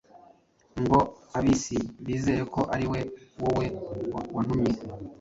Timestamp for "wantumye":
4.35-4.73